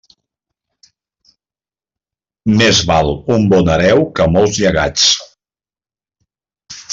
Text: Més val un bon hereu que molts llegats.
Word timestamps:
Més 2.61 2.79
val 2.93 3.13
un 3.35 3.45
bon 3.53 3.69
hereu 3.75 4.03
que 4.21 4.27
molts 4.37 4.57
llegats. 4.65 5.07